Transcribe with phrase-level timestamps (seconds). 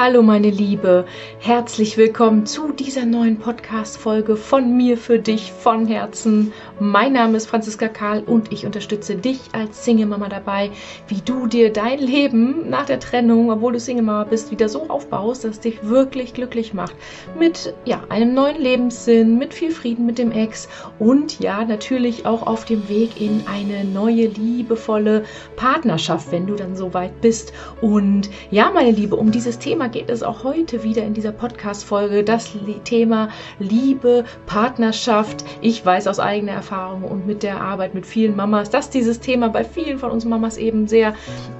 [0.00, 1.06] Hallo meine Liebe,
[1.40, 6.52] herzlich willkommen zu dieser neuen Podcast-Folge von mir für dich von Herzen.
[6.78, 10.70] Mein Name ist Franziska Karl und ich unterstütze dich als Single-Mama dabei,
[11.08, 15.42] wie du dir dein Leben nach der Trennung, obwohl du Single-Mama bist, wieder so aufbaust,
[15.42, 16.94] dass es dich wirklich glücklich macht.
[17.36, 20.68] Mit ja, einem neuen Lebenssinn, mit viel Frieden mit dem Ex
[21.00, 25.24] und ja, natürlich auch auf dem Weg in eine neue, liebevolle
[25.56, 27.52] Partnerschaft, wenn du dann so weit bist.
[27.80, 32.22] Und ja, meine Liebe, um dieses Thema geht es auch heute wieder in dieser Podcast-Folge.
[32.22, 32.52] Das
[32.84, 33.28] Thema
[33.58, 35.44] Liebe, Partnerschaft.
[35.60, 39.48] Ich weiß aus eigener Erfahrung und mit der Arbeit mit vielen Mamas, dass dieses Thema
[39.48, 41.14] bei vielen von uns Mamas eben sehr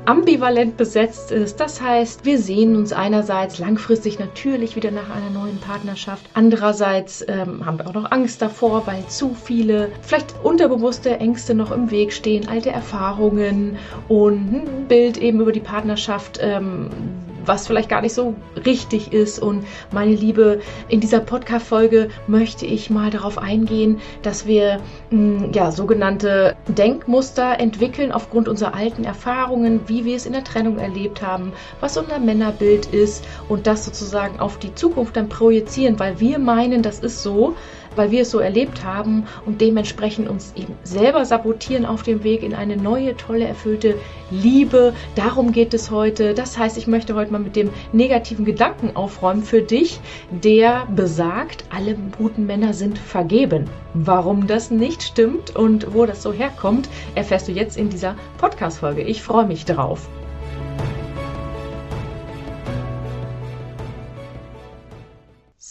[0.05, 1.61] ambivalent besetzt ist.
[1.61, 6.25] Das heißt, wir sehen uns einerseits langfristig natürlich wieder nach einer neuen Partnerschaft.
[6.35, 11.71] Andererseits ähm, haben wir auch noch Angst davor, weil zu viele, vielleicht unterbewusste Ängste noch
[11.71, 13.77] im Weg stehen, alte Erfahrungen
[14.09, 16.89] und ein Bild eben über die Partnerschaft, ähm,
[17.49, 19.41] was vielleicht gar nicht so richtig ist.
[19.41, 25.53] Und meine Liebe, in dieser Podcast-Folge möchte ich mal darauf eingehen, dass wir mh, hm,
[25.53, 31.23] ja, sogenannte Denkmuster entwickeln aufgrund unserer alten Erfahrungen, wie wir es in der Trennung erlebt
[31.23, 36.39] haben, was unser Männerbild ist und das sozusagen auf die Zukunft dann projizieren, weil wir
[36.39, 37.57] meinen, das ist so,
[37.99, 42.43] weil wir es so erlebt haben und dementsprechend uns eben selber sabotieren auf dem Weg
[42.43, 43.97] in eine neue, tolle, erfüllte
[44.31, 44.95] Liebe.
[45.15, 46.35] Darum geht es heute.
[46.35, 51.65] Das heißt, ich möchte heute mal mit dem negativen Gedanken aufräumen für dich, der besagt,
[51.71, 53.69] alle guten Männer sind vergeben.
[53.95, 59.03] Warum das nicht stimmt und wo das so herkommt, erfährst du jetzt in dieser Podcast-Folge.
[59.03, 60.09] Ich freue mich drauf.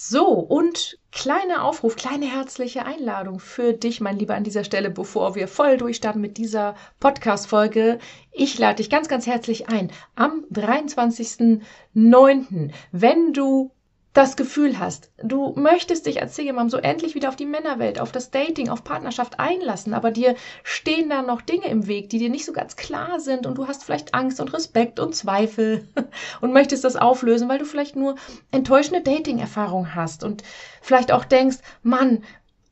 [0.10, 5.36] So, und kleiner Aufruf, kleine herzliche Einladung für dich, mein Lieber, an dieser Stelle, bevor
[5.36, 8.00] wir voll durchstarten mit dieser Podcast-Folge.
[8.32, 9.92] Ich lade dich ganz, ganz herzlich ein.
[10.16, 13.72] Am 23.09., wenn du
[14.18, 18.12] das Gefühl hast, du möchtest dich als Single so endlich wieder auf die Männerwelt, auf
[18.12, 22.32] das Dating, auf Partnerschaft einlassen, aber dir stehen da noch Dinge im Weg, die dir
[22.32, 25.88] nicht so ganz klar sind und du hast vielleicht Angst und Respekt und Zweifel
[26.42, 28.16] und möchtest das auflösen, weil du vielleicht nur
[28.50, 30.42] enttäuschende Dating-Erfahrungen hast und
[30.82, 32.24] vielleicht auch denkst, Mann,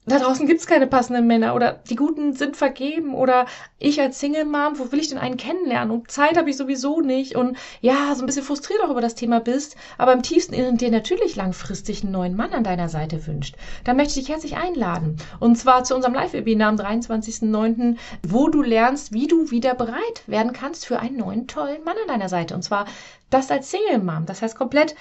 [0.06, 3.48] da draußen gibt's keine passenden Männer oder die Guten sind vergeben oder
[3.80, 5.92] ich als Single-Mom, wo will ich denn einen kennenlernen?
[5.92, 9.16] Und Zeit habe ich sowieso nicht und ja, so ein bisschen frustriert auch über das
[9.16, 13.26] Thema bist, aber im tiefsten Inneren dir natürlich langfristig einen neuen Mann an deiner Seite
[13.26, 13.56] wünscht.
[13.84, 15.18] Da möchte ich dich herzlich einladen.
[15.40, 20.54] Und zwar zu unserem Live-Webinar am 23.09., wo du lernst, wie du wieder bereit werden
[20.54, 22.54] kannst für einen neuen, tollen Mann an deiner Seite.
[22.54, 22.86] Und zwar
[23.30, 24.26] das als Single-Mom.
[24.26, 24.96] Das heißt komplett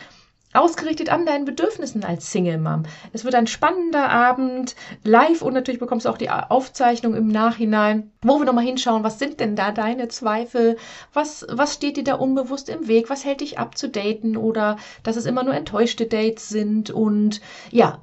[0.54, 2.84] ausgerichtet an deinen Bedürfnissen als Single Mom.
[3.12, 8.12] Es wird ein spannender Abend, live und natürlich bekommst du auch die Aufzeichnung im Nachhinein,
[8.22, 10.76] wo wir nochmal hinschauen, was sind denn da deine Zweifel,
[11.12, 14.36] was, was steht dir da unbewusst im Weg, was hält dich ab zu daten?
[14.36, 16.90] Oder dass es immer nur enttäuschte Dates sind?
[16.90, 18.00] Und ja,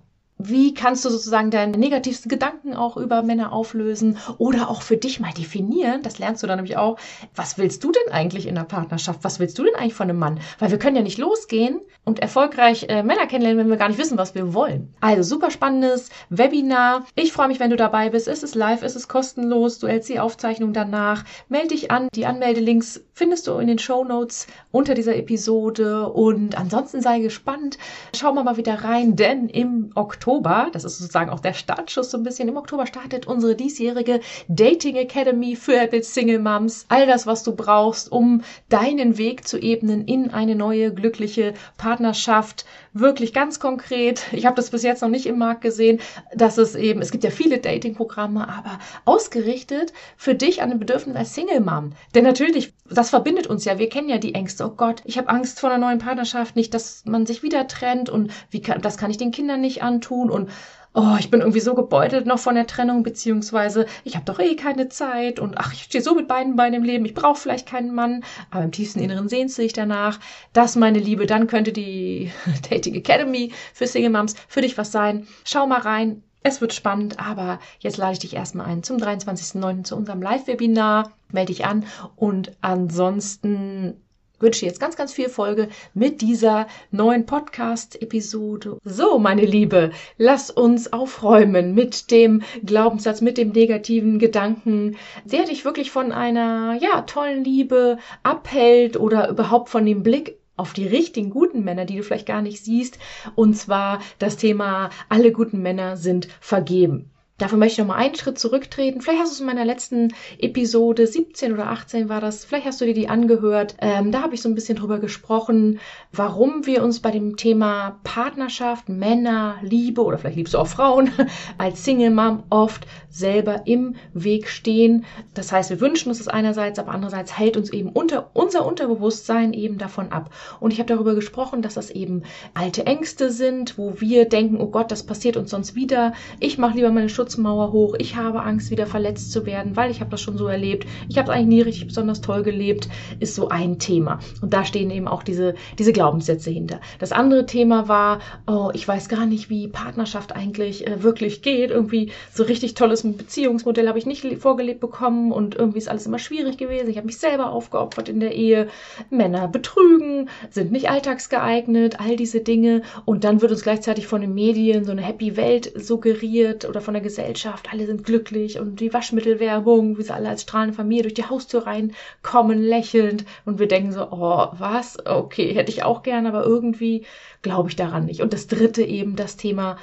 [0.49, 5.19] wie kannst du sozusagen deine negativsten Gedanken auch über Männer auflösen oder auch für dich
[5.19, 6.01] mal definieren?
[6.03, 6.97] Das lernst du dann nämlich auch.
[7.35, 9.23] Was willst du denn eigentlich in der Partnerschaft?
[9.23, 10.39] Was willst du denn eigentlich von einem Mann?
[10.59, 13.99] Weil wir können ja nicht losgehen und erfolgreich äh, Männer kennenlernen, wenn wir gar nicht
[13.99, 14.93] wissen, was wir wollen.
[15.01, 17.05] Also super spannendes Webinar.
[17.15, 18.27] Ich freue mich, wenn du dabei bist.
[18.27, 19.79] Es ist live, es ist kostenlos.
[19.79, 21.23] Du hältst die Aufzeichnung danach.
[21.47, 22.07] Melde dich an.
[22.15, 26.09] Die Anmeldelinks findest du in den Show Notes unter dieser Episode.
[26.09, 27.77] Und ansonsten sei gespannt.
[28.15, 32.09] Schau mal mal wieder rein, denn im Oktober Oktober, das ist sozusagen auch der Startschuss
[32.09, 36.85] so ein bisschen, im Oktober startet unsere diesjährige Dating Academy für Apple Single Moms.
[36.87, 42.65] All das, was du brauchst, um deinen Weg zu ebnen in eine neue, glückliche Partnerschaft.
[42.93, 44.23] Wirklich ganz konkret.
[44.31, 45.99] Ich habe das bis jetzt noch nicht im Markt gesehen,
[46.33, 51.17] dass es eben, es gibt ja viele Dating-Programme, aber ausgerichtet für dich an den Bedürfnissen
[51.17, 51.91] als Single Mom.
[52.15, 53.79] Denn natürlich, das verbindet uns ja.
[53.79, 54.65] Wir kennen ja die Ängste.
[54.65, 58.09] Oh Gott, ich habe Angst vor einer neuen Partnerschaft, nicht, dass man sich wieder trennt
[58.09, 60.49] und wie kann, das kann ich den Kindern nicht antun tun und
[60.93, 64.55] oh, ich bin irgendwie so gebeutelt noch von der Trennung, beziehungsweise ich habe doch eh
[64.55, 67.67] keine Zeit und ach, ich stehe so mit beiden Beinen im Leben, ich brauche vielleicht
[67.67, 70.19] keinen Mann, aber im tiefsten Inneren sehnst du dich danach.
[70.53, 72.31] Das, meine Liebe, dann könnte die
[72.69, 75.27] Dating Academy für Single Moms für dich was sein.
[75.45, 76.23] Schau mal rein.
[76.43, 79.83] Es wird spannend, aber jetzt lade ich dich erstmal ein zum 23.09.
[79.83, 81.11] zu unserem Live-Webinar.
[81.31, 81.85] Melde dich an
[82.15, 84.01] und ansonsten
[84.41, 88.77] wünsche jetzt ganz, ganz viel Folge mit dieser neuen Podcast-Episode.
[88.83, 95.65] So, meine Liebe, lass uns aufräumen mit dem Glaubenssatz, mit dem negativen Gedanken, der dich
[95.65, 101.29] wirklich von einer, ja, tollen Liebe abhält oder überhaupt von dem Blick auf die richtigen
[101.29, 102.99] guten Männer, die du vielleicht gar nicht siehst.
[103.35, 107.10] Und zwar das Thema, alle guten Männer sind vergeben.
[107.41, 109.01] Dafür möchte ich noch mal einen Schritt zurücktreten.
[109.01, 112.45] Vielleicht hast du es in meiner letzten Episode 17 oder 18 war das.
[112.45, 113.75] Vielleicht hast du dir die angehört.
[113.81, 115.79] Ähm, da habe ich so ein bisschen drüber gesprochen,
[116.11, 121.09] warum wir uns bei dem Thema Partnerschaft, Männer, Liebe oder vielleicht liebst du auch Frauen
[121.57, 125.05] als Single Mom oft selber im Weg stehen.
[125.33, 129.53] Das heißt, wir wünschen uns das einerseits, aber andererseits hält uns eben unter unser Unterbewusstsein
[129.53, 130.29] eben davon ab.
[130.59, 132.21] Und ich habe darüber gesprochen, dass das eben
[132.53, 136.13] alte Ängste sind, wo wir denken, oh Gott, das passiert uns sonst wieder.
[136.39, 137.95] Ich mache lieber meine Schutz Schutzmauer hoch.
[137.97, 140.85] Ich habe Angst, wieder verletzt zu werden, weil ich habe das schon so erlebt.
[141.07, 142.89] Ich habe es eigentlich nie richtig besonders toll gelebt,
[143.19, 144.19] ist so ein Thema.
[144.41, 146.81] Und da stehen eben auch diese, diese Glaubenssätze hinter.
[146.99, 151.71] Das andere Thema war, oh, ich weiß gar nicht, wie Partnerschaft eigentlich äh, wirklich geht.
[151.71, 156.19] Irgendwie so richtig tolles Beziehungsmodell habe ich nicht vorgelebt bekommen und irgendwie ist alles immer
[156.19, 156.89] schwierig gewesen.
[156.89, 158.67] Ich habe mich selber aufgeopfert in der Ehe.
[159.09, 162.81] Männer betrügen, sind nicht alltagsgeeignet, all diese Dinge.
[163.05, 166.93] Und dann wird uns gleichzeitig von den Medien so eine Happy Welt suggeriert oder von
[166.93, 171.03] der Gesellschaft Gesellschaft, alle sind glücklich und die Waschmittelwerbung, wie sie alle als strahlende Familie
[171.03, 174.97] durch die Haustür reinkommen, lächelnd und wir denken so, oh, was?
[175.05, 177.05] Okay, hätte ich auch gern, aber irgendwie
[177.43, 178.21] glaube ich daran nicht.
[178.21, 179.77] Und das dritte eben das Thema,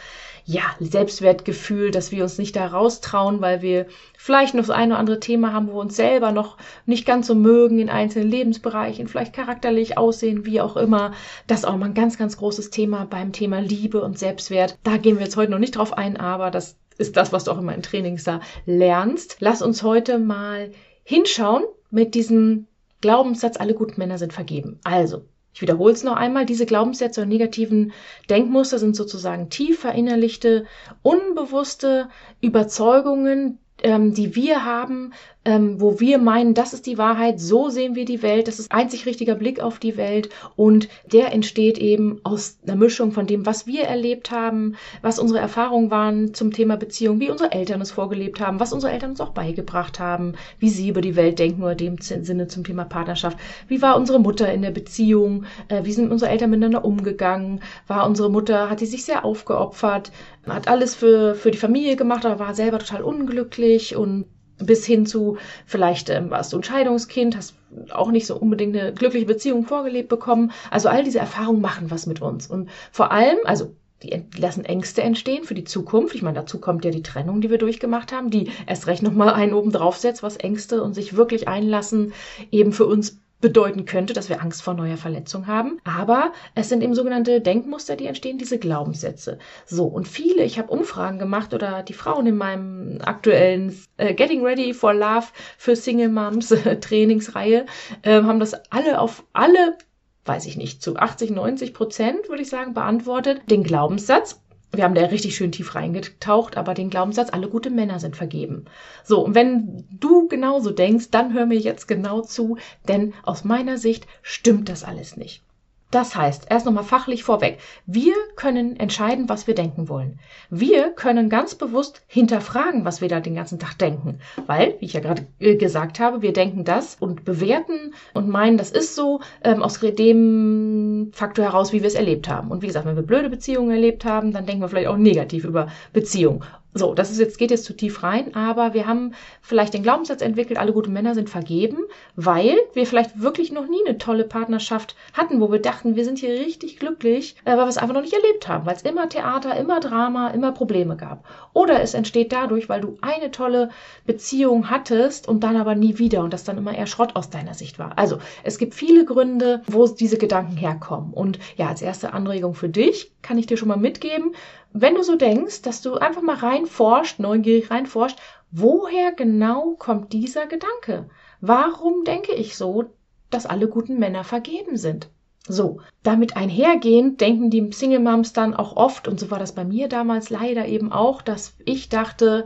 [0.44, 3.87] ja, Selbstwertgefühl, dass wir uns nicht da raustrauen, weil wir
[4.17, 6.56] vielleicht noch das eine oder andere Thema haben, wo wir uns selber noch
[6.87, 11.12] nicht ganz so mögen in einzelnen Lebensbereichen, vielleicht charakterlich aussehen, wie auch immer.
[11.46, 14.79] Das ist auch mal ein ganz, ganz großes Thema beim Thema Liebe und Selbstwert.
[14.82, 17.52] Da gehen wir jetzt heute noch nicht drauf ein, aber das ist das, was du
[17.52, 19.36] auch in meinen Trainings da lernst.
[19.40, 20.72] Lass uns heute mal
[21.04, 22.66] hinschauen mit diesem
[23.00, 24.80] Glaubenssatz, alle guten Männer sind vergeben.
[24.84, 25.24] Also,
[25.54, 27.92] ich wiederhole es noch einmal, diese Glaubenssätze und negativen
[28.28, 30.66] Denkmuster sind sozusagen tief verinnerlichte,
[31.02, 32.08] unbewusste
[32.40, 35.12] Überzeugungen, ähm, die wir haben,
[35.48, 38.70] ähm, wo wir meinen, das ist die Wahrheit, so sehen wir die Welt, das ist
[38.70, 43.46] einzig richtiger Blick auf die Welt und der entsteht eben aus einer Mischung von dem,
[43.46, 47.92] was wir erlebt haben, was unsere Erfahrungen waren zum Thema Beziehung, wie unsere Eltern es
[47.92, 51.62] vorgelebt haben, was unsere Eltern uns auch beigebracht haben, wie sie über die Welt denken
[51.62, 55.94] oder dem Sinne zum Thema Partnerschaft, wie war unsere Mutter in der Beziehung, äh, wie
[55.94, 60.12] sind unsere Eltern miteinander umgegangen, war unsere Mutter, hat sie sich sehr aufgeopfert,
[60.46, 64.26] hat alles für, für die Familie gemacht, aber war selber total unglücklich und
[64.58, 67.55] bis hin zu, vielleicht ähm, warst du ein Scheidungskind, hast
[67.90, 70.52] auch nicht so unbedingt eine glückliche Beziehung vorgelebt bekommen.
[70.70, 72.46] Also all diese Erfahrungen machen was mit uns.
[72.46, 76.14] Und vor allem, also die lassen Ängste entstehen für die Zukunft.
[76.14, 79.31] Ich meine, dazu kommt ja die Trennung, die wir durchgemacht haben, die erst recht nochmal
[79.31, 82.12] einen oben draufsetzt, was Ängste und sich wirklich einlassen
[82.52, 85.79] eben für uns bedeuten könnte, dass wir Angst vor neuer Verletzung haben.
[85.85, 89.38] Aber es sind eben sogenannte Denkmuster, die entstehen, diese Glaubenssätze.
[89.67, 94.44] So, und viele, ich habe Umfragen gemacht oder die Frauen in meinem aktuellen äh, Getting
[94.44, 95.26] Ready for Love
[95.56, 97.67] für Single Moms äh, Trainingsreihe
[98.02, 99.76] äh, haben das alle auf alle
[100.25, 103.40] weiß ich nicht, zu 80, 90 Prozent, würde ich sagen, beantwortet.
[103.50, 108.00] Den Glaubenssatz, wir haben da richtig schön tief reingetaucht, aber den Glaubenssatz, alle gute Männer
[108.00, 108.66] sind vergeben.
[109.04, 113.78] So, und wenn du genauso denkst, dann hör mir jetzt genau zu, denn aus meiner
[113.78, 115.42] Sicht stimmt das alles nicht.
[115.90, 117.58] Das heißt, erst nochmal fachlich vorweg.
[117.86, 120.18] Wir können entscheiden, was wir denken wollen.
[120.50, 124.20] Wir können ganz bewusst hinterfragen, was wir da den ganzen Tag denken.
[124.46, 128.58] Weil, wie ich ja gerade äh, gesagt habe, wir denken das und bewerten und meinen,
[128.58, 132.50] das ist so, ähm, aus dem Faktor heraus, wie wir es erlebt haben.
[132.50, 135.44] Und wie gesagt, wenn wir blöde Beziehungen erlebt haben, dann denken wir vielleicht auch negativ
[135.44, 136.42] über Beziehungen.
[136.78, 140.23] So, das ist jetzt, geht jetzt zu tief rein, aber wir haben vielleicht den Glaubenssatz
[140.23, 141.78] entwickelt, alle guten Männer sind vergeben,
[142.14, 146.18] weil wir vielleicht wirklich noch nie eine tolle Partnerschaft hatten, wo wir dachten, wir sind
[146.18, 149.08] hier richtig glücklich, äh, weil wir es einfach noch nicht erlebt haben, weil es immer
[149.08, 151.25] Theater, immer Drama, immer Probleme gab.
[151.52, 153.70] Oder es entsteht dadurch, weil du eine tolle
[154.06, 157.54] Beziehung hattest und dann aber nie wieder und das dann immer eher Schrott aus deiner
[157.54, 157.99] Sicht war.
[157.99, 161.12] Also, es gibt viele Gründe, wo diese Gedanken herkommen.
[161.12, 164.32] Und ja, als erste Anregung für dich kann ich dir schon mal mitgeben,
[164.80, 168.18] wenn du so denkst, dass du einfach mal reinforscht, neugierig reinforscht,
[168.50, 171.08] woher genau kommt dieser Gedanke?
[171.40, 172.85] Warum denke ich so,
[173.30, 175.11] dass alle guten Männer vergeben sind?
[175.47, 179.64] So, damit einhergehend denken die Single Moms dann auch oft, und so war das bei
[179.64, 182.44] mir damals leider eben auch, dass ich dachte,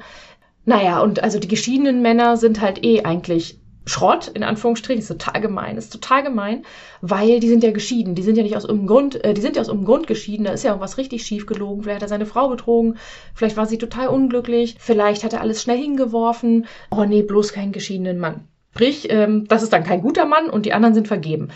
[0.65, 5.41] naja, und also die geschiedenen Männer sind halt eh eigentlich Schrott, in Anführungsstrichen, ist total
[5.41, 6.65] gemein, ist total gemein,
[7.01, 9.57] weil die sind ja geschieden, die sind ja nicht aus irgendeinem Grund, äh, die sind
[9.57, 12.09] ja aus irgendeinem Grund geschieden, da ist ja irgendwas richtig schief gelogen, vielleicht hat er
[12.09, 12.99] seine Frau betrogen,
[13.35, 17.73] vielleicht war sie total unglücklich, vielleicht hat er alles schnell hingeworfen, oh nee, bloß keinen
[17.73, 18.49] geschiedenen Mann.
[18.71, 21.49] Sprich, ähm, das ist dann kein guter Mann und die anderen sind vergeben.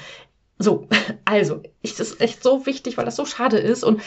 [0.59, 0.89] So,
[1.25, 3.85] also, ich, das ist echt so wichtig, weil das so schade ist.
[3.85, 4.01] Und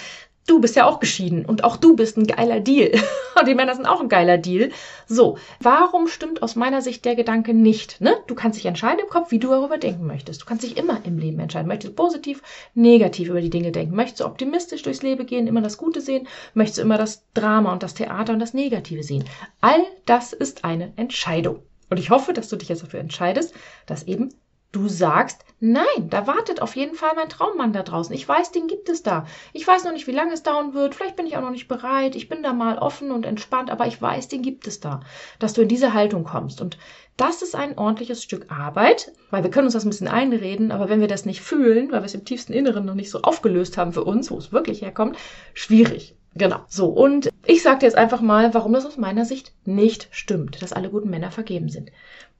[0.49, 2.91] du bist ja auch geschieden und auch du bist ein geiler Deal.
[3.39, 4.69] Und die Männer sind auch ein geiler Deal.
[5.07, 8.01] So, warum stimmt aus meiner Sicht der Gedanke nicht?
[8.01, 8.17] Ne?
[8.27, 10.41] Du kannst dich entscheiden im Kopf, wie du darüber denken möchtest.
[10.41, 11.69] Du kannst dich immer im Leben entscheiden.
[11.69, 12.41] Möchtest du positiv,
[12.73, 13.95] negativ über die Dinge denken?
[13.95, 16.27] Möchtest du optimistisch durchs Leben gehen, immer das Gute sehen?
[16.53, 19.23] Möchtest du immer das Drama und das Theater und das Negative sehen?
[19.61, 21.63] All das ist eine Entscheidung.
[21.89, 23.53] Und ich hoffe, dass du dich jetzt dafür entscheidest,
[23.85, 24.33] dass eben
[24.71, 28.13] du sagst, nein, da wartet auf jeden Fall mein Traummann da draußen.
[28.13, 29.25] Ich weiß, den gibt es da.
[29.53, 30.95] Ich weiß noch nicht, wie lange es dauern wird.
[30.95, 32.15] Vielleicht bin ich auch noch nicht bereit.
[32.15, 35.01] Ich bin da mal offen und entspannt, aber ich weiß, den gibt es da.
[35.39, 36.61] Dass du in diese Haltung kommst.
[36.61, 36.77] Und
[37.17, 40.87] das ist ein ordentliches Stück Arbeit, weil wir können uns das ein bisschen einreden, aber
[40.87, 43.77] wenn wir das nicht fühlen, weil wir es im tiefsten Inneren noch nicht so aufgelöst
[43.77, 45.17] haben für uns, wo es wirklich herkommt,
[45.53, 46.15] schwierig.
[46.35, 46.59] Genau.
[46.67, 50.61] So, und ich sage dir jetzt einfach mal, warum das aus meiner Sicht nicht stimmt,
[50.61, 51.91] dass alle guten Männer vergeben sind.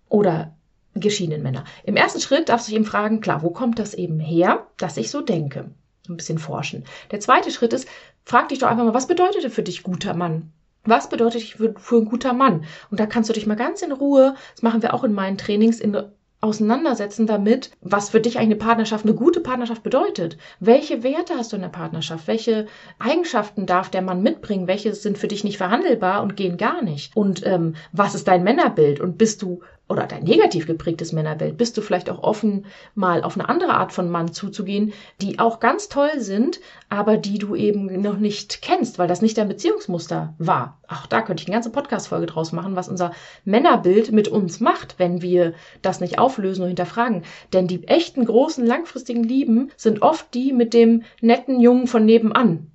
[0.08, 0.56] Oder
[1.00, 1.64] geschiedenen Männer.
[1.84, 4.98] Im ersten Schritt darfst du dich eben fragen, klar, wo kommt das eben her, dass
[4.98, 5.72] ich so denke?
[6.08, 6.86] Ein bisschen forschen.
[7.12, 7.88] Der zweite Schritt ist,
[8.24, 10.52] frag dich doch einfach mal, was bedeutet für dich guter Mann?
[10.84, 12.66] Was bedeutet für, für ein guter Mann?
[12.90, 15.38] Und da kannst du dich mal ganz in Ruhe, das machen wir auch in meinen
[15.38, 15.96] Trainings, in
[16.42, 20.38] auseinandersetzen damit, was für dich eine Partnerschaft, eine gute Partnerschaft bedeutet.
[20.60, 22.28] Welche Werte hast du in der Partnerschaft?
[22.28, 24.68] Welche Eigenschaften darf der Mann mitbringen?
[24.68, 27.16] Welche sind für dich nicht verhandelbar und gehen gar nicht?
[27.16, 29.02] Und ähm, was ist dein Männerbild?
[29.02, 33.36] Und bist du oder dein negativ geprägtes Männerbild, bist du vielleicht auch offen, mal auf
[33.36, 38.02] eine andere Art von Mann zuzugehen, die auch ganz toll sind, aber die du eben
[38.02, 40.78] noch nicht kennst, weil das nicht dein Beziehungsmuster war.
[40.88, 43.12] Auch da könnte ich eine ganze Podcast-Folge draus machen, was unser
[43.46, 47.24] Männerbild mit uns macht, wenn wir das nicht auflösen und hinterfragen.
[47.52, 52.72] Denn die echten, großen, langfristigen Lieben sind oft die mit dem netten Jungen von nebenan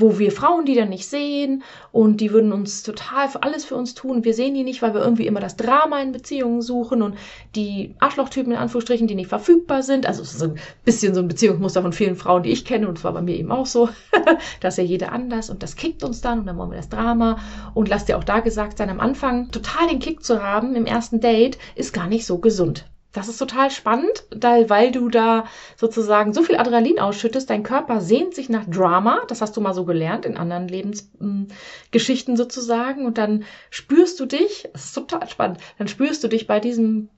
[0.00, 3.76] wo wir Frauen die dann nicht sehen und die würden uns total für alles für
[3.76, 4.24] uns tun.
[4.24, 7.16] Wir sehen die nicht, weil wir irgendwie immer das Drama in Beziehungen suchen und
[7.54, 10.06] die Arschlochtypen in Anführungsstrichen, die nicht verfügbar sind.
[10.06, 13.12] Also so ein bisschen so ein Beziehungsmuster von vielen Frauen, die ich kenne und zwar
[13.12, 13.88] bei mir eben auch so.
[14.60, 16.88] das ist ja jeder anders und das kickt uns dann und dann wollen wir das
[16.88, 17.38] Drama
[17.74, 20.86] und lasst dir auch da gesagt sein, am Anfang total den Kick zu haben im
[20.86, 22.89] ersten Date ist gar nicht so gesund.
[23.12, 25.44] Das ist total spannend, weil du da
[25.76, 29.74] sozusagen so viel Adrenalin ausschüttest, dein Körper sehnt sich nach Drama, das hast du mal
[29.74, 35.58] so gelernt in anderen Lebensgeschichten sozusagen, und dann spürst du dich, das ist total spannend,
[35.78, 37.08] dann spürst du dich bei diesem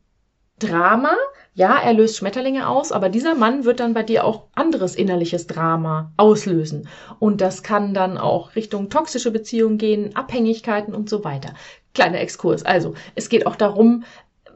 [0.59, 1.15] Drama,
[1.55, 5.47] ja, er löst Schmetterlinge aus, aber dieser Mann wird dann bei dir auch anderes innerliches
[5.47, 6.89] Drama auslösen.
[7.19, 11.55] Und das kann dann auch Richtung toxische Beziehungen gehen, Abhängigkeiten und so weiter.
[11.95, 12.65] Kleiner Exkurs.
[12.65, 14.05] Also, es geht auch darum,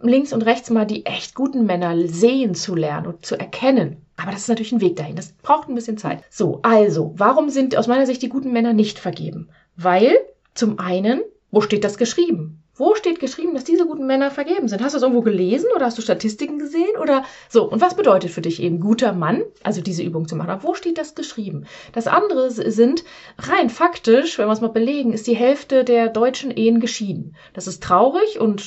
[0.03, 4.03] links und rechts mal die echt guten Männer sehen zu lernen und zu erkennen.
[4.17, 5.17] Aber das ist natürlich ein Weg dahin.
[5.17, 6.23] Das braucht ein bisschen Zeit.
[6.31, 9.49] So, also, warum sind aus meiner Sicht die guten Männer nicht vergeben?
[9.76, 10.17] Weil
[10.55, 12.62] zum einen, wo steht das geschrieben?
[12.79, 14.83] Wo steht geschrieben, dass diese guten Männer vergeben sind?
[14.83, 17.71] Hast du das irgendwo gelesen oder hast du Statistiken gesehen oder so?
[17.71, 20.50] Und was bedeutet für dich eben guter Mann, also diese Übung zu machen?
[20.50, 21.65] Aber wo steht das geschrieben?
[21.93, 23.03] Das andere sind
[23.38, 27.35] rein faktisch, wenn wir es mal belegen, ist die Hälfte der deutschen Ehen geschieden.
[27.55, 28.61] Das ist traurig und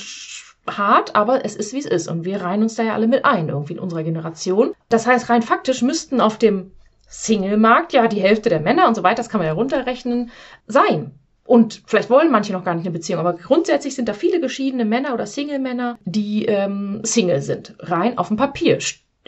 [0.78, 3.26] hart, aber es ist wie es ist und wir reihen uns da ja alle mit
[3.26, 4.74] ein, irgendwie in unserer Generation.
[4.90, 6.72] Das heißt, rein faktisch müssten auf dem
[7.08, 10.32] Single-Markt ja die Hälfte der Männer und so weiter, das kann man ja runterrechnen,
[10.68, 11.12] sein.
[11.44, 14.86] Und vielleicht wollen manche noch gar nicht eine Beziehung, aber grundsätzlich sind da viele geschiedene
[14.86, 18.78] Männer oder Single-Männer, die ähm, Single sind, rein auf dem Papier.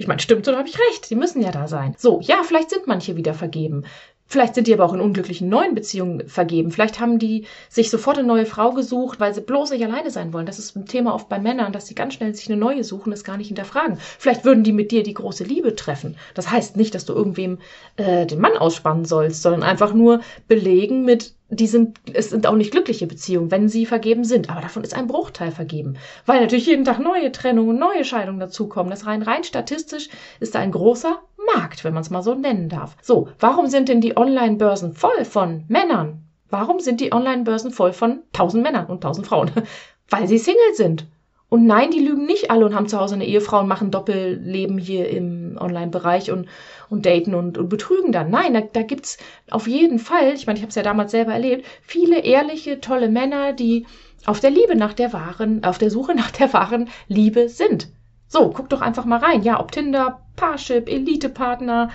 [0.01, 1.09] Ich meine, stimmt so, da habe ich recht.
[1.09, 1.95] Die müssen ja da sein.
[1.97, 3.85] So, ja, vielleicht sind manche wieder vergeben.
[4.31, 6.71] Vielleicht sind die aber auch in unglücklichen neuen Beziehungen vergeben.
[6.71, 10.31] Vielleicht haben die sich sofort eine neue Frau gesucht, weil sie bloß nicht alleine sein
[10.31, 10.45] wollen.
[10.45, 13.11] Das ist ein Thema oft bei Männern, dass sie ganz schnell sich eine neue suchen,
[13.11, 13.97] das gar nicht hinterfragen.
[13.99, 16.15] Vielleicht würden die mit dir die große Liebe treffen.
[16.33, 17.57] Das heißt nicht, dass du irgendwem
[17.97, 22.55] äh, den Mann ausspannen sollst, sondern einfach nur belegen mit die sind, es sind auch
[22.55, 24.49] nicht glückliche Beziehungen, wenn sie vergeben sind.
[24.49, 25.97] Aber davon ist ein Bruchteil vergeben.
[26.25, 28.89] Weil natürlich jeden Tag neue Trennungen, neue Scheidungen dazukommen.
[28.89, 30.07] Das rein, rein statistisch
[30.39, 32.95] ist da ein großer Markt, wenn man es mal so nennen darf.
[33.01, 36.23] So, warum sind denn die Online-Börsen voll von Männern?
[36.49, 39.51] Warum sind die Online-Börsen voll von tausend Männern und tausend Frauen?
[40.09, 41.07] Weil sie Single sind.
[41.47, 44.77] Und nein, die lügen nicht alle und haben zu Hause eine Ehefrau und machen Doppelleben
[44.77, 46.47] hier im Online-Bereich und,
[46.89, 48.29] und daten und, und betrügen dann.
[48.29, 49.17] Nein, da, da gibt's
[49.49, 53.09] auf jeden Fall, ich meine, ich habe es ja damals selber erlebt, viele ehrliche, tolle
[53.09, 53.85] Männer, die
[54.25, 57.89] auf der Liebe nach der wahren, auf der Suche nach der wahren Liebe sind.
[58.31, 59.43] So, guck doch einfach mal rein.
[59.43, 61.89] Ja, ob Tinder, Parship, Elite-Partner,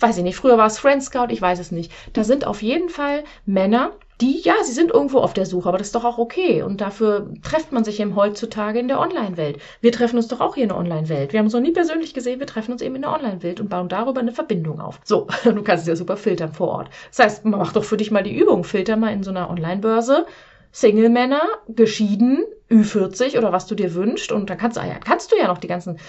[0.00, 1.92] weiß ich nicht, früher war es Friend Scout, ich weiß es nicht.
[2.14, 3.90] Da sind auf jeden Fall Männer,
[4.22, 6.62] die, ja, sie sind irgendwo auf der Suche, aber das ist doch auch okay.
[6.62, 9.58] Und dafür trefft man sich eben heutzutage in der Online-Welt.
[9.82, 11.34] Wir treffen uns doch auch hier in der Online-Welt.
[11.34, 13.68] Wir haben uns noch nie persönlich gesehen, wir treffen uns eben in der Online-Welt und
[13.68, 15.00] bauen darüber eine Verbindung auf.
[15.04, 16.88] So, du kannst es ja super filtern vor Ort.
[17.10, 18.64] Das heißt, man macht doch für dich mal die Übung.
[18.64, 20.24] Filter mal in so einer Online-Börse
[20.74, 24.32] Single-Männer, geschieden, Ü40 oder was du dir wünschst.
[24.32, 26.00] Und da kannst, kannst du ja noch die ganzen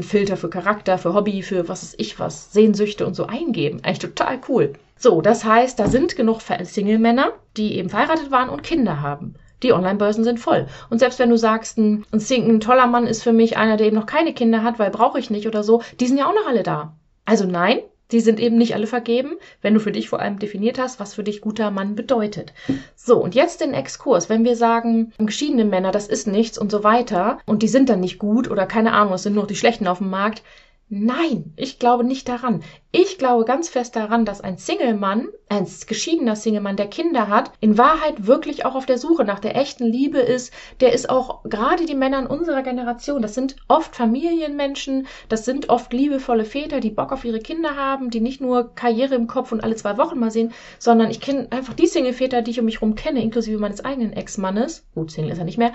[0.00, 3.80] Filter für Charakter, für Hobby, für was ist ich was, Sehnsüchte und so eingeben.
[3.82, 4.72] Eigentlich total cool.
[4.96, 9.34] So, das heißt, da sind genug Single-Männer, die eben verheiratet waren und Kinder haben.
[9.62, 10.66] Die Online-Börsen sind voll.
[10.88, 13.88] Und selbst wenn du sagst, ein, ein, ein toller Mann ist für mich einer, der
[13.88, 16.34] eben noch keine Kinder hat, weil brauche ich nicht oder so, die sind ja auch
[16.34, 16.94] noch alle da.
[17.26, 17.80] Also nein,
[18.12, 21.14] die sind eben nicht alle vergeben, wenn du für dich vor allem definiert hast, was
[21.14, 22.52] für dich guter Mann bedeutet.
[22.94, 24.28] So, und jetzt den Exkurs.
[24.28, 28.00] Wenn wir sagen, geschiedene Männer, das ist nichts und so weiter, und die sind dann
[28.00, 30.42] nicht gut oder keine Ahnung, es sind nur die Schlechten auf dem Markt,
[30.88, 32.62] Nein, ich glaube nicht daran.
[32.92, 37.76] Ich glaube ganz fest daran, dass ein Single-Mann, ein geschiedener Single-Mann, der Kinder hat, in
[37.76, 40.52] Wahrheit wirklich auch auf der Suche nach der echten Liebe ist.
[40.78, 43.20] Der ist auch gerade die Männer in unserer Generation.
[43.20, 45.08] Das sind oft Familienmenschen.
[45.28, 49.16] Das sind oft liebevolle Väter, die Bock auf ihre Kinder haben, die nicht nur Karriere
[49.16, 52.52] im Kopf und alle zwei Wochen mal sehen, sondern ich kenne einfach die Single-Väter, die
[52.52, 54.86] ich um mich herum kenne, inklusive meines eigenen Ex-Mannes.
[54.94, 55.72] Gut, Single ist er nicht mehr.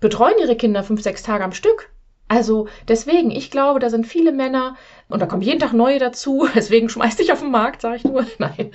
[0.00, 1.90] Betreuen ihre Kinder fünf, sechs Tage am Stück
[2.28, 4.76] also deswegen, ich glaube, da sind viele Männer,
[5.08, 8.04] und da kommen jeden Tag neue dazu, deswegen schmeiß dich auf den Markt, sage ich
[8.04, 8.70] nur, nein,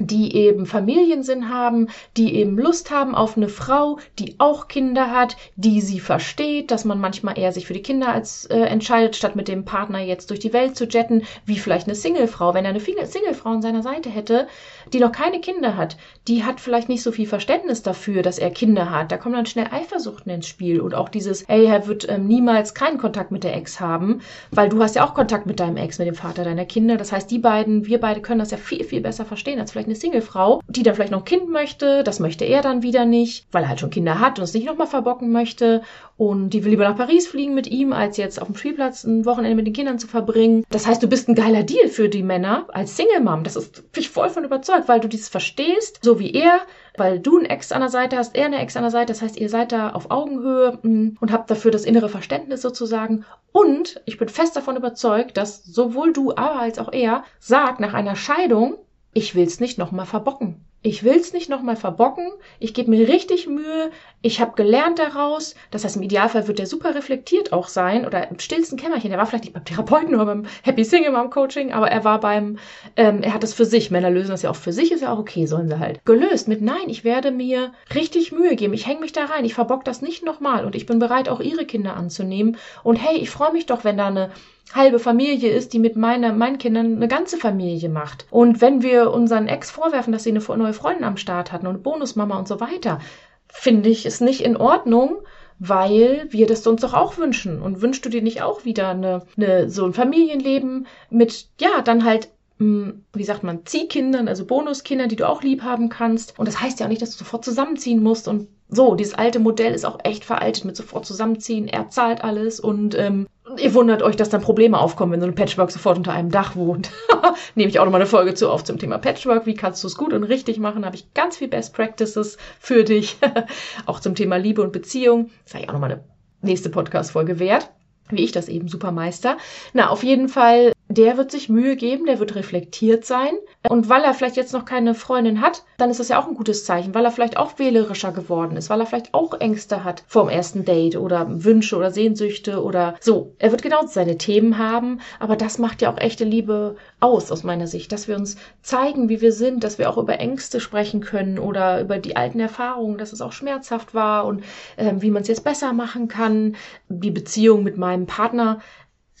[0.00, 5.36] die eben Familiensinn haben, die eben Lust haben auf eine Frau, die auch Kinder hat,
[5.56, 9.36] die sie versteht, dass man manchmal eher sich für die Kinder als äh, entscheidet, statt
[9.36, 12.54] mit dem Partner jetzt durch die Welt zu jetten, wie vielleicht eine Singlefrau.
[12.54, 14.48] Wenn er eine Singlefrau an seiner Seite hätte,
[14.92, 15.96] die noch keine Kinder hat,
[16.28, 19.12] die hat vielleicht nicht so viel Verständnis dafür, dass er Kinder hat.
[19.12, 22.74] Da kommen dann schnell Eifersuchten ins Spiel und auch dieses, ey, er wird ähm, niemals
[22.74, 24.20] keinen Kontakt mit der Ex haben,
[24.50, 26.96] weil du hast ja auch Kontakt mit deinem Ex, mit dem Vater deiner Kinder.
[26.96, 29.88] Das heißt, die beiden, wir beide können das ja viel, viel besser verstehen als vielleicht
[29.88, 33.46] eine Singlefrau, die dann vielleicht noch ein Kind möchte, das möchte er dann wieder nicht,
[33.52, 35.82] weil er halt schon Kinder hat und es nicht nochmal verbocken möchte
[36.16, 39.24] und die will lieber nach Paris fliegen mit ihm, als jetzt auf dem Spielplatz ein
[39.24, 40.64] Wochenende mit den Kindern zu verbringen.
[40.70, 43.44] Das heißt, du bist ein geiler Deal für die Männer als Single-Mom.
[43.44, 46.60] Das ist bin ich voll von überzeugt, weil du dieses verstehst, so wie er,
[47.00, 49.12] weil du einen Ex an der Seite hast, er eine Ex an der Seite.
[49.12, 53.24] Das heißt, ihr seid da auf Augenhöhe mm, und habt dafür das innere Verständnis sozusagen.
[53.52, 57.94] Und ich bin fest davon überzeugt, dass sowohl du, aber als auch er sagt nach
[57.94, 58.76] einer Scheidung,
[59.14, 60.64] ich will's nicht nochmal verbocken.
[60.82, 62.30] Ich will's nicht nochmal verbocken.
[62.58, 63.90] Ich gebe mir richtig Mühe.
[64.22, 65.54] Ich habe gelernt daraus.
[65.70, 69.12] Das heißt, im Idealfall wird der super reflektiert auch sein oder im stillsten Kämmerchen.
[69.12, 72.18] Er war vielleicht nicht beim Therapeuten oder beim Happy Single Mom Coaching, aber er war
[72.18, 72.58] beim,
[72.96, 73.90] ähm, er hat das für sich.
[73.90, 76.02] Männer lösen das ja auch für sich, ist ja auch okay, sollen sie halt.
[76.06, 78.72] Gelöst mit Nein, ich werde mir richtig Mühe geben.
[78.72, 79.44] Ich hänge mich da rein.
[79.44, 82.56] Ich verbock das nicht nochmal und ich bin bereit, auch ihre Kinder anzunehmen.
[82.82, 84.30] Und hey, ich freue mich doch, wenn da eine
[84.74, 88.26] halbe Familie ist, die mit meiner, meinen Kindern eine ganze Familie macht.
[88.30, 91.82] Und wenn wir unseren Ex vorwerfen, dass sie eine neue Freundin am Start hatten und
[91.82, 93.00] Bonusmama und so weiter,
[93.48, 95.16] finde ich es nicht in Ordnung,
[95.58, 97.60] weil wir das uns doch auch wünschen.
[97.60, 102.04] Und wünschst du dir nicht auch wieder eine, eine, so ein Familienleben mit, ja, dann
[102.04, 102.30] halt
[102.60, 106.38] hm, wie sagt man, Ziehkindern, also Bonuskindern, die du auch lieb haben kannst.
[106.38, 109.40] Und das heißt ja auch nicht, dass du sofort zusammenziehen musst und so, dieses alte
[109.40, 113.26] Modell ist auch echt veraltet mit sofort zusammenziehen, er zahlt alles und ähm,
[113.58, 116.56] ihr wundert euch, dass dann Probleme aufkommen, wenn so ein Patchwork sofort unter einem Dach
[116.56, 116.90] wohnt.
[117.54, 119.46] Nehme ich auch nochmal eine Folge zu auf zum Thema Patchwork.
[119.46, 120.84] Wie kannst du es gut und richtig machen?
[120.84, 123.18] Habe ich ganz viel Best Practices für dich.
[123.86, 125.30] auch zum Thema Liebe und Beziehung.
[125.44, 126.04] Das ich auch nochmal eine
[126.42, 127.70] nächste Podcast-Folge wert
[128.12, 129.38] wie ich das eben super meister.
[129.72, 133.30] Na, auf jeden Fall der wird sich Mühe geben, der wird reflektiert sein.
[133.68, 136.34] Und weil er vielleicht jetzt noch keine Freundin hat, dann ist das ja auch ein
[136.34, 140.02] gutes Zeichen, weil er vielleicht auch wählerischer geworden ist, weil er vielleicht auch Ängste hat
[140.08, 143.34] vorm ersten Date oder Wünsche oder Sehnsüchte oder so.
[143.38, 147.44] Er wird genau seine Themen haben, aber das macht ja auch echte Liebe aus, aus
[147.44, 151.00] meiner Sicht, dass wir uns zeigen, wie wir sind, dass wir auch über Ängste sprechen
[151.00, 154.42] können oder über die alten Erfahrungen, dass es auch schmerzhaft war und
[154.76, 156.56] äh, wie man es jetzt besser machen kann.
[156.88, 158.58] Die Beziehung mit meinem Partner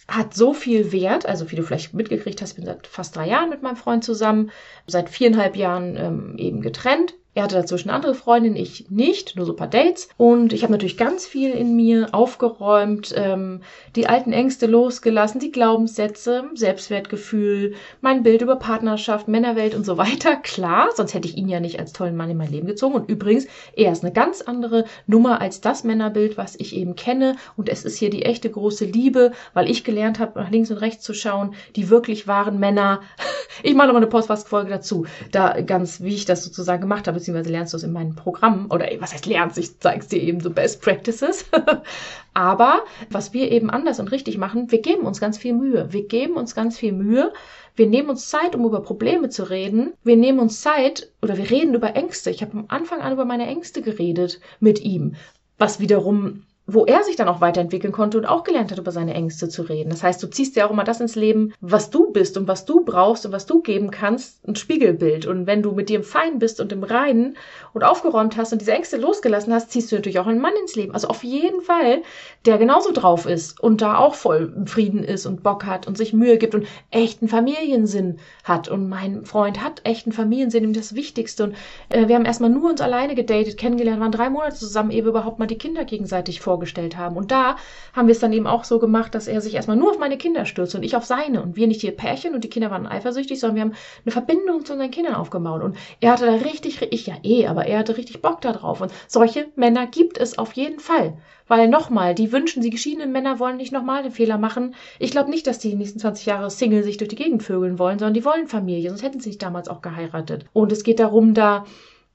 [0.08, 3.50] hat so viel Wert, also wie du vielleicht mitgekriegt hast, bin seit fast drei Jahren
[3.50, 4.50] mit meinem Freund zusammen,
[4.86, 9.52] seit viereinhalb Jahren ähm, eben getrennt er hatte dazwischen andere Freundinnen, ich nicht, nur so
[9.52, 10.08] ein paar Dates.
[10.16, 13.60] Und ich habe natürlich ganz viel in mir aufgeräumt, ähm,
[13.94, 20.36] die alten Ängste losgelassen, die Glaubenssätze, Selbstwertgefühl, mein Bild über Partnerschaft, Männerwelt und so weiter.
[20.42, 22.96] Klar, sonst hätte ich ihn ja nicht als tollen Mann in mein Leben gezogen.
[22.96, 27.36] Und übrigens, er ist eine ganz andere Nummer als das Männerbild, was ich eben kenne.
[27.56, 30.78] Und es ist hier die echte große Liebe, weil ich gelernt habe, nach links und
[30.78, 33.02] rechts zu schauen, die wirklich wahren Männer.
[33.62, 37.50] Ich mache nochmal eine Postfast-Folge dazu, da ganz, wie ich das sozusagen gemacht habe beziehungsweise
[37.50, 40.50] lernst du es in meinen Programmen oder was heißt lernst, ich zeige dir eben so
[40.50, 41.44] Best Practices.
[42.34, 45.92] Aber was wir eben anders und richtig machen, wir geben uns ganz viel Mühe.
[45.92, 47.32] Wir geben uns ganz viel Mühe.
[47.76, 49.92] Wir nehmen uns Zeit, um über Probleme zu reden.
[50.02, 52.30] Wir nehmen uns Zeit oder wir reden über Ängste.
[52.30, 55.14] Ich habe am Anfang an über meine Ängste geredet mit ihm,
[55.58, 59.14] was wiederum wo er sich dann auch weiterentwickeln konnte und auch gelernt hat, über seine
[59.14, 59.90] Ängste zu reden.
[59.90, 62.64] Das heißt, du ziehst ja auch immer das ins Leben, was du bist und was
[62.64, 65.26] du brauchst und was du geben kannst, ein Spiegelbild.
[65.26, 67.36] Und wenn du mit dir im Fein bist und im Reinen
[67.72, 70.76] und aufgeräumt hast und diese Ängste losgelassen hast, ziehst du natürlich auch einen Mann ins
[70.76, 70.94] Leben.
[70.94, 72.02] Also auf jeden Fall,
[72.46, 75.96] der genauso drauf ist und da auch voll im Frieden ist und Bock hat und
[75.96, 78.68] sich Mühe gibt und echten Familiensinn hat.
[78.68, 81.44] Und mein Freund hat echten Familiensinn, ihm das Wichtigste.
[81.44, 81.54] Und
[81.88, 85.38] äh, wir haben erstmal nur uns alleine gedatet, kennengelernt, waren drei Monate zusammen, wir überhaupt
[85.38, 87.16] mal die Kinder gegenseitig vorgestellt haben.
[87.16, 87.56] Und da
[87.94, 90.18] haben wir es dann eben auch so gemacht, dass er sich erstmal nur auf meine
[90.18, 91.42] Kinder stürzt und ich auf seine.
[91.42, 94.64] Und wir nicht hier Pärchen und die Kinder waren eifersüchtig, sondern wir haben eine Verbindung
[94.66, 95.62] zu unseren Kindern aufgebaut.
[95.62, 98.82] Und er hatte da richtig, ich ja eh, aber er hatte richtig Bock da drauf.
[98.82, 101.14] Und solche Männer gibt es auf jeden Fall.
[101.48, 104.74] Weil nochmal, die wünschen, die geschiedenen Männer wollen nicht nochmal den Fehler machen.
[104.98, 107.98] Ich glaube nicht, dass die nächsten 20 Jahre Single sich durch die Gegend vögeln wollen,
[107.98, 110.44] sondern die wollen Familie, sonst hätten sie sich damals auch geheiratet.
[110.52, 111.64] Und es geht darum, da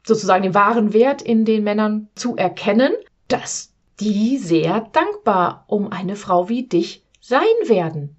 [0.06, 2.94] sozusagen den wahren Wert in den Männern zu erkennen,
[3.28, 8.16] dass die sehr dankbar um eine Frau wie dich sein werden.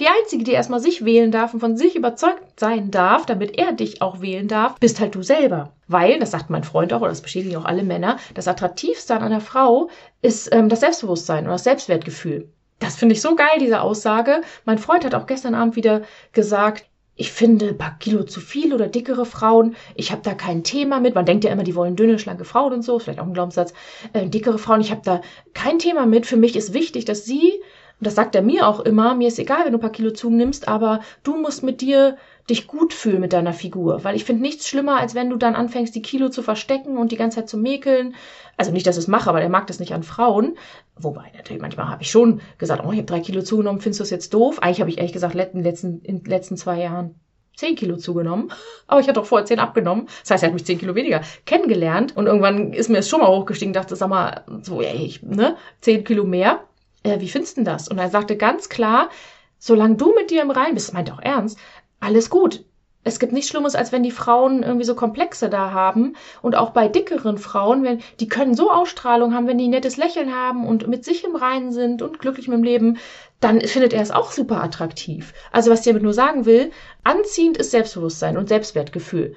[0.00, 3.72] Die einzige, die erstmal sich wählen darf und von sich überzeugt sein darf, damit er
[3.72, 5.74] dich auch wählen darf, bist halt du selber.
[5.88, 9.22] Weil, das sagt mein Freund auch, oder das bestätigen auch alle Männer, das Attraktivste an
[9.22, 9.90] einer Frau
[10.22, 12.48] ist ähm, das Selbstbewusstsein und das Selbstwertgefühl.
[12.78, 14.40] Das finde ich so geil, diese Aussage.
[14.64, 16.00] Mein Freund hat auch gestern Abend wieder
[16.32, 16.86] gesagt,
[17.20, 19.76] ich finde ein paar Kilo zu viel oder dickere Frauen.
[19.94, 21.14] Ich habe da kein Thema mit.
[21.14, 22.98] Man denkt ja immer, die wollen dünne, schlanke Frauen und so.
[22.98, 23.74] Vielleicht auch ein Glaubenssatz.
[24.14, 25.20] Äh, dickere Frauen, ich habe da
[25.52, 26.24] kein Thema mit.
[26.24, 27.60] Für mich ist wichtig, dass sie
[28.00, 30.10] und das sagt er mir auch immer, mir ist egal, wenn du ein paar Kilo
[30.10, 32.16] zunimmst, aber du musst mit dir
[32.48, 34.02] dich gut fühlen mit deiner Figur.
[34.04, 37.12] Weil ich finde nichts schlimmer, als wenn du dann anfängst, die Kilo zu verstecken und
[37.12, 38.14] die ganze Zeit zu mäkeln.
[38.56, 40.56] Also nicht, dass ich es mache, aber er mag das nicht an Frauen.
[41.02, 44.02] Wobei, natürlich, manchmal habe ich schon gesagt, oh, ich habe drei Kilo zugenommen, findest du
[44.02, 44.58] das jetzt doof?
[44.60, 47.14] Eigentlich habe ich ehrlich gesagt in den letzten, in den letzten zwei Jahren
[47.56, 48.50] zehn Kilo zugenommen.
[48.86, 50.06] Aber ich hatte doch vorher zehn abgenommen.
[50.22, 52.16] Das heißt, er hat mich zehn Kilo weniger kennengelernt.
[52.16, 55.56] Und irgendwann ist mir es schon mal hochgestiegen, dachte, sag mal, so, ey, ich, ne,
[55.80, 56.60] zehn Kilo mehr
[57.02, 57.88] äh, wie findest du das?
[57.88, 59.10] Und er sagte ganz klar,
[59.58, 61.58] solange du mit dir im Rein bist, meint auch ernst,
[62.00, 62.64] alles gut.
[63.02, 66.16] Es gibt nichts Schlimmes, als wenn die Frauen irgendwie so Komplexe da haben.
[66.42, 69.96] Und auch bei dickeren Frauen, wenn, die können so Ausstrahlung haben, wenn die ein nettes
[69.96, 72.98] Lächeln haben und mit sich im Reinen sind und glücklich mit dem Leben,
[73.40, 75.32] dann findet er es auch super attraktiv.
[75.50, 79.34] Also was ich damit nur sagen will, anziehend ist Selbstbewusstsein und Selbstwertgefühl.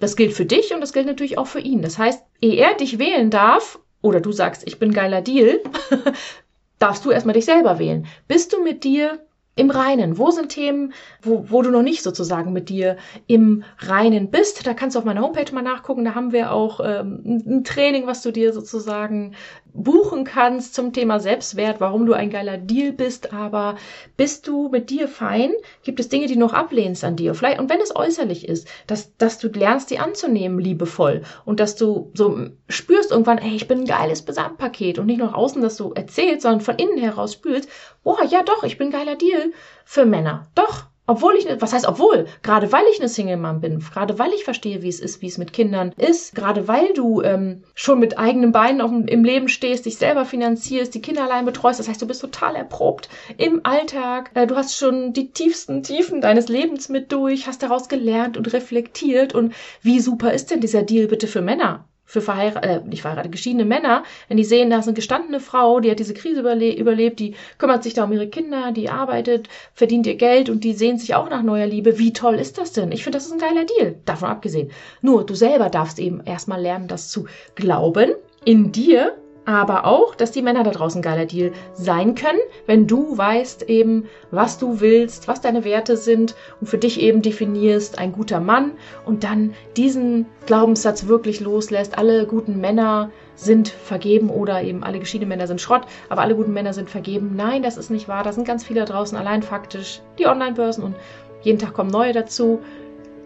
[0.00, 1.82] Das gilt für dich und das gilt natürlich auch für ihn.
[1.82, 5.62] Das heißt, ehe er dich wählen darf, oder du sagst, ich bin geiler Deal,
[6.78, 8.06] darfst du erstmal dich selber wählen.
[8.28, 9.24] Bist du mit dir
[9.56, 10.18] im Reinen?
[10.18, 14.66] Wo sind Themen, wo, wo du noch nicht sozusagen mit dir im Reinen bist?
[14.66, 16.04] Da kannst du auf meiner Homepage mal nachgucken.
[16.04, 19.34] Da haben wir auch ähm, ein Training, was du dir sozusagen
[19.74, 23.76] buchen kannst zum Thema Selbstwert, warum du ein geiler Deal bist, aber
[24.16, 25.52] bist du mit dir fein?
[25.82, 27.34] Gibt es Dinge, die du noch ablehnst an dir?
[27.34, 31.74] Vielleicht, und wenn es äußerlich ist, dass, dass du lernst, die anzunehmen, liebevoll, und dass
[31.74, 35.76] du so spürst irgendwann, ey, ich bin ein geiles Gesamtpaket und nicht nur außen, dass
[35.76, 37.68] du erzählst, sondern von innen heraus spürst,
[38.04, 39.52] oh ja doch, ich bin ein geiler Deal
[39.84, 40.46] für Männer.
[40.54, 42.26] Doch, obwohl ich, was heißt obwohl?
[42.42, 45.38] Gerade weil ich eine Single-Mom bin, gerade weil ich verstehe, wie es ist, wie es
[45.38, 49.86] mit Kindern ist, gerade weil du ähm, schon mit eigenen Beinen auf, im Leben stehst,
[49.86, 54.30] dich selber finanzierst, die Kinder allein betreust, das heißt, du bist total erprobt im Alltag,
[54.34, 58.52] äh, du hast schon die tiefsten Tiefen deines Lebens mit durch, hast daraus gelernt und
[58.52, 61.86] reflektiert und wie super ist denn dieser Deal bitte für Männer?
[62.14, 65.80] Für verheiratete, äh, nicht verheiratete, geschiedene Männer, wenn die sehen, da ist eine gestandene Frau,
[65.80, 69.48] die hat diese Krise überle überlebt, die kümmert sich da um ihre Kinder, die arbeitet,
[69.74, 71.98] verdient ihr Geld und die sehen sich auch nach neuer Liebe.
[71.98, 72.92] Wie toll ist das denn?
[72.92, 74.70] Ich finde, das ist ein geiler Deal, davon abgesehen.
[75.02, 78.12] Nur, du selber darfst eben erstmal lernen, das zu glauben
[78.44, 83.16] in dir aber auch, dass die Männer da draußen geiler Deal sein können, wenn du
[83.16, 88.12] weißt eben, was du willst, was deine Werte sind und für dich eben definierst, ein
[88.12, 88.72] guter Mann
[89.04, 95.28] und dann diesen Glaubenssatz wirklich loslässt, alle guten Männer sind vergeben oder eben alle geschiedene
[95.28, 97.32] Männer sind Schrott, aber alle guten Männer sind vergeben.
[97.34, 98.22] Nein, das ist nicht wahr.
[98.22, 100.94] Da sind ganz viele da draußen, allein faktisch die Online-Börsen und
[101.42, 102.60] jeden Tag kommen neue dazu.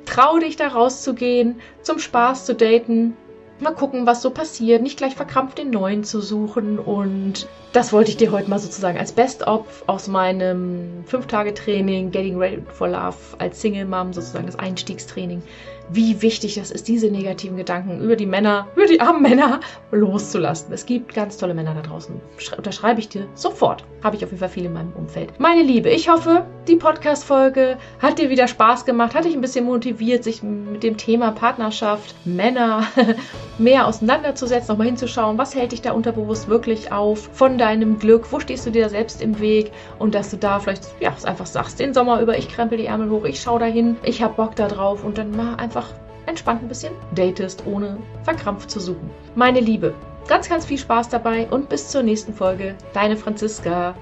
[0.06, 3.14] Trau dich da rauszugehen, zum Spaß zu daten,
[3.60, 6.78] mal gucken, was so passiert, nicht gleich verkrampft den neuen zu suchen.
[6.78, 12.62] Und das wollte ich dir heute mal sozusagen als Best-of aus meinem 5-Tage-Training Getting Ready
[12.72, 15.42] for Love als Single Mom, sozusagen das Einstiegstraining,
[15.90, 20.72] wie wichtig das ist, diese negativen Gedanken über die Männer, über die armen Männer loszulassen.
[20.72, 22.20] Es gibt ganz tolle Männer da draußen.
[22.56, 23.84] Unterschreibe ich dir sofort.
[24.02, 25.38] Habe ich auf jeden Fall viele in meinem Umfeld.
[25.38, 29.64] Meine Liebe, ich hoffe, die Podcast-Folge hat dir wieder Spaß gemacht, hat dich ein bisschen
[29.64, 32.86] motiviert, sich mit dem Thema Partnerschaft, Männer
[33.58, 38.38] mehr auseinanderzusetzen, nochmal hinzuschauen, was hält dich da unterbewusst wirklich auf von deinem Glück, wo
[38.40, 41.94] stehst du dir selbst im Weg und dass du da vielleicht ja, einfach sagst, den
[41.94, 45.04] Sommer über, ich krempel die Ärmel hoch, ich schau dahin, ich hab Bock da drauf
[45.04, 45.94] und dann mal einfach
[46.26, 49.10] entspannt ein bisschen datest, ohne verkrampft zu suchen.
[49.34, 49.94] Meine Liebe,
[50.26, 52.74] ganz, ganz viel Spaß dabei und bis zur nächsten Folge.
[52.92, 53.94] Deine Franziska.